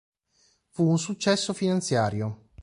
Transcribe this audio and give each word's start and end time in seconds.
Fu 0.71 0.83
un 0.89 0.97
successo 0.97 1.53
finanziario. 1.53 2.49